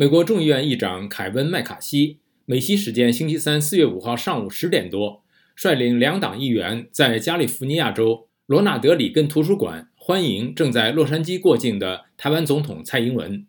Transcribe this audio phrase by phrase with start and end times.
[0.00, 5.24] 美国众议院议长凯文·麦卡锡，美西时间星期三四月五号上午十点多，
[5.56, 13.44] 率领两党议员在加利福尼亚州罗纳德里根图书馆欢迎正在洛杉矶过境的台湾总统蔡英文。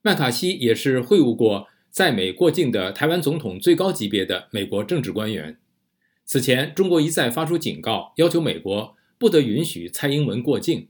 [0.00, 5.58] 麦卡锡也是会晤过在美过境的台湾总统最高级别的美国政治官员。
[6.24, 10.88] 此前，中国一再发出警告，要求美国不得允许蔡英文过境。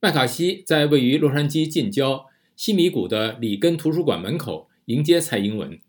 [0.00, 2.31] 麦卡锡在位于洛杉矶近郊。
[2.62, 5.80] 西米谷的里根图书馆门口迎接蔡英文，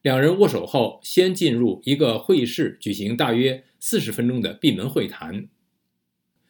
[0.00, 5.48] 两人握手后，先进入一个会议室举行大约四十分钟的闭门会谈。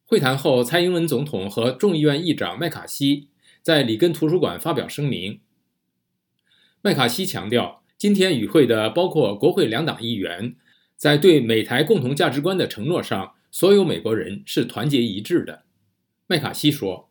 [0.05, 3.29] 会谈后，蔡英文总统和众议院议长麦卡锡
[3.63, 5.41] 在里根图书馆发表声明。
[6.83, 10.57] 麦卡锡强调，今天与会的包括国会两党议员，
[10.95, 15.63] 在对美台共同价值观的承诺上，所有美国人是团结一致的。
[16.27, 17.09] 麦卡锡说。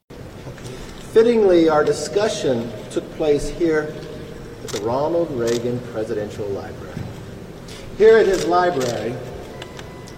[1.12, 3.92] Fittingly, our discussion took place here
[4.64, 7.00] at the Ronald Reagan Presidential Library.
[7.96, 9.15] Here at his library,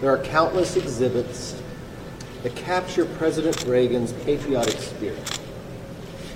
[0.00, 1.54] there are countless exhibits
[2.42, 5.38] that capture President Reagan's patriotic spirit,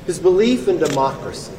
[0.06, 1.52] his belief in democracy.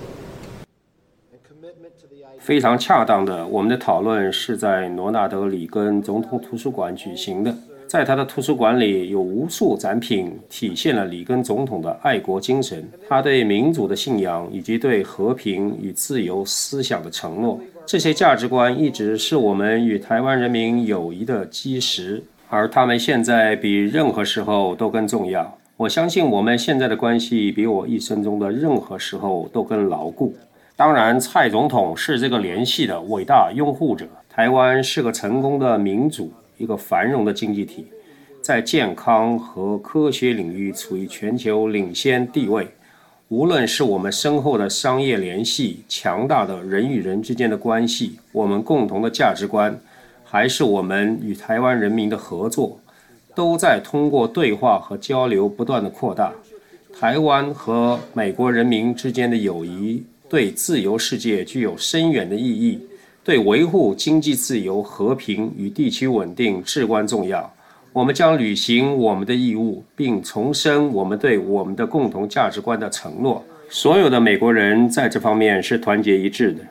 [2.39, 7.55] 非常恰当的，我们的讨论是在罗纳德·里根总统图书馆举行的。
[7.90, 17.58] 在他的图书馆里有无数展品，体现了里根总统的爱国精神，他对民主的信仰以及对和平与自由思想的承诺。
[17.84, 25.58] 这些价值观一直是我们与台湾人民友谊的基石，而他们现在比任何时候都更重要。
[25.76, 30.32] 我相信我们现在的关系比我一生中的任何时候都更牢固。
[30.76, 34.06] 当然，蔡总统是这个联系的伟大拥护者。
[34.32, 36.32] 台湾是个成功的民主。
[36.60, 37.86] 一个繁荣的经济体，
[38.42, 42.68] 在健康和科学领域处于全球领先地位。
[43.28, 49.80] 无论是我们深厚的商业联系、强大的人与人之间的关系、我们共同的价值观，
[50.22, 52.78] 还是我们与台湾人民的合作，
[53.34, 56.30] 都在通过对话和交流不断的扩大。
[56.92, 62.78] 台湾和美国人民之间的友谊对自由世界具有深远的意义。
[63.30, 67.54] 对维护经济自由、和平与地区稳定至关重要。
[67.92, 73.46] 我们将履行我们的义务，并重申我们对我们的共同价值观的承诺。
[73.68, 76.66] 所有的美国人在这方面是团结一致的。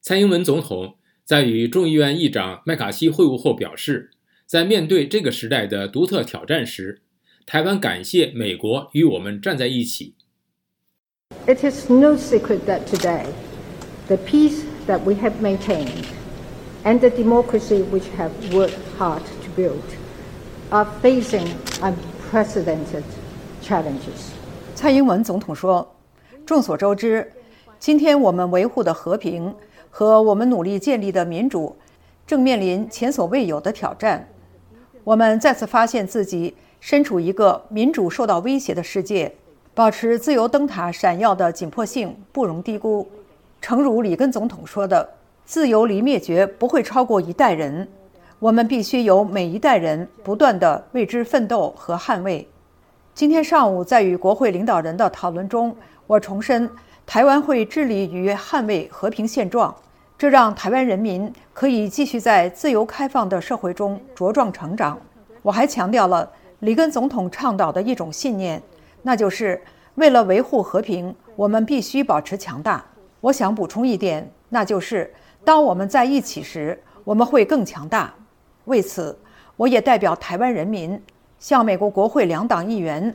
[0.00, 4.10] 蔡英文总统在与众议院议长麦卡锡会晤后表示，
[4.46, 7.00] 在面对这个时代的独特挑战时，
[7.44, 10.14] 台湾感谢美国与我们站在一起。
[11.48, 13.24] It is no secret that today
[14.06, 14.62] the peace.
[14.86, 16.06] That we have maintained
[16.84, 19.82] and the democracy which have worked hard to build
[20.70, 21.46] are facing
[21.80, 23.04] unprecedented
[23.62, 24.32] challenges.
[24.74, 25.94] 蔡英文总统说
[26.44, 27.30] ：“众所周知，
[27.78, 29.54] 今天我们维护的和平
[29.90, 31.76] 和我们努力建立的民主，
[32.26, 34.28] 正面临前所未有的挑战。
[35.04, 39.32] 我们再次发现自己身处一个民主受到威胁的世界，
[39.74, 43.06] 保持自由灯塔闪耀的紧迫性不容低估。”
[43.62, 45.08] 诚如里根总统说的
[45.46, 47.88] ：“自由离灭绝不会超过一代人，
[48.40, 52.46] 我们必须由每一代人不断地为之奋斗和捍卫。”
[53.14, 55.76] 今天上午在与国会领导人的讨论中，
[56.08, 56.68] 我重申
[57.06, 59.72] 台湾会致力于捍卫和平现状，
[60.18, 64.98] 这让台湾人民可以继续在自由开放的社会中茁壮成长。
[65.40, 68.60] 我还强调了里根总统倡导的一种信念，
[69.02, 69.62] 那就是
[69.94, 72.84] 为了维护和平，我们必须保持强大。
[73.22, 75.10] 我想补充一点，那就是
[75.44, 78.12] 当我们在一起时，我们会更强大。
[78.64, 79.16] 为此，
[79.56, 81.00] 我也代表台湾人民，
[81.38, 83.14] 向美国国会两党议员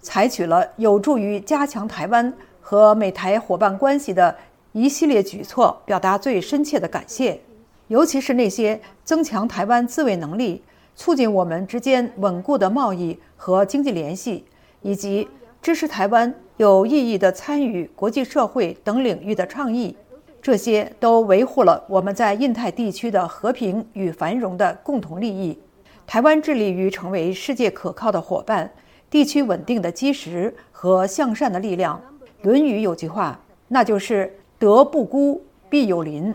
[0.00, 4.34] 采取了有助于加强台湾和美台伙伴关系的
[4.70, 7.40] 一系列举措，表达最深切的感谢。
[7.88, 10.62] 尤其是那些增强台湾自卫能力、
[10.94, 14.44] 促进我们之间稳固的贸易和经济联系，
[14.82, 15.28] 以及
[15.62, 16.34] 支持台湾。
[16.56, 19.96] 有意义的参与国际社会等领域的倡议，
[20.42, 25.58] 这些都维护了我们在印太地区的和平与繁荣的共同利益。
[26.06, 28.70] 台湾致力于成为世界可靠的伙伴、
[29.08, 31.98] 地区稳定的基石和向善的力量。
[32.46, 36.34] 《论语》有句话，那就是“德不孤，必有邻”。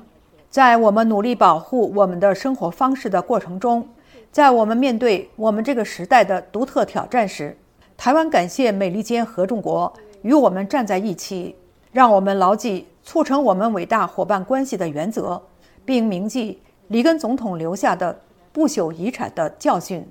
[0.50, 3.88] 在我们努力保护我们的生活方式的过程中，
[4.32, 7.56] 在我们面对我们这个时代的独特挑战时，
[7.98, 9.94] 台湾感谢美利坚合众国。
[10.22, 11.56] 与我们站在一起，
[11.92, 15.44] 让我们牢记促成我们伟大伙伴关系的原则，
[15.86, 16.58] 并铭记
[16.88, 18.22] 里根总统留下的
[18.52, 20.08] 不朽遗产的教训。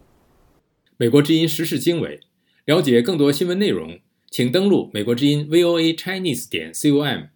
[0.96, 2.20] 美国之音时事经纬，
[2.64, 3.98] 了解更多新闻内容，
[4.30, 7.33] 请登录美国之音 VOA Chinese 点 com。